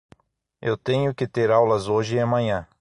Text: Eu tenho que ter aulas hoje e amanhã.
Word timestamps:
Eu 0.59 0.79
tenho 0.79 1.13
que 1.13 1.27
ter 1.27 1.51
aulas 1.51 1.87
hoje 1.87 2.15
e 2.15 2.19
amanhã. 2.19 2.67